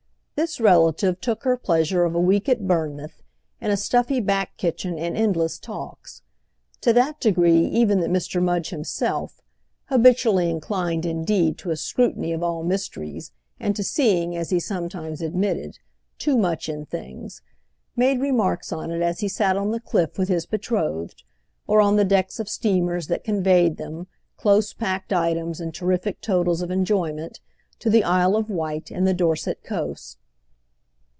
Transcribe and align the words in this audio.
This 0.35 0.59
relative 0.59 1.21
took 1.21 1.43
her 1.43 1.55
pleasure 1.55 2.03
of 2.03 2.15
a 2.15 2.19
week 2.19 2.49
at 2.49 2.67
Bournemouth 2.67 3.21
in 3.61 3.69
a 3.69 3.77
stuffy 3.77 4.19
back 4.19 4.57
kitchen 4.57 4.97
and 4.97 5.15
endless 5.15 5.59
talks; 5.59 6.23
to 6.79 6.91
that 6.93 7.19
degree 7.19 7.63
even 7.67 7.99
that 7.99 8.09
Mr. 8.09 8.41
Mudge 8.41 8.69
himself—habitually 8.71 10.49
inclined 10.49 11.05
indeed 11.05 11.59
to 11.59 11.69
a 11.69 11.75
scrutiny 11.77 12.33
of 12.33 12.41
all 12.41 12.63
mysteries 12.63 13.31
and 13.59 13.75
to 13.75 13.83
seeing, 13.83 14.35
as 14.35 14.49
he 14.49 14.59
sometimes 14.59 15.21
admitted, 15.21 15.77
too 16.17 16.35
much 16.35 16.67
in 16.67 16.87
things—made 16.87 18.19
remarks 18.19 18.71
on 18.73 18.89
it 18.89 19.03
as 19.03 19.19
he 19.19 19.27
sat 19.27 19.55
on 19.55 19.69
the 19.69 19.79
cliff 19.79 20.17
with 20.17 20.27
his 20.29 20.47
betrothed, 20.47 21.21
or 21.67 21.79
on 21.81 21.97
the 21.97 22.03
decks 22.05 22.39
of 22.39 22.49
steamers 22.49 23.05
that 23.05 23.23
conveyed 23.23 23.77
them, 23.77 24.07
close 24.37 24.73
packed 24.73 25.13
items 25.13 25.61
in 25.61 25.71
terrific 25.71 26.19
totals 26.19 26.63
of 26.63 26.71
enjoyment, 26.71 27.39
to 27.77 27.91
the 27.91 28.03
Isle 28.03 28.35
of 28.35 28.49
Wight 28.49 28.89
and 28.89 29.05
the 29.05 29.13
Dorset 29.13 29.63
coast. 29.63 30.17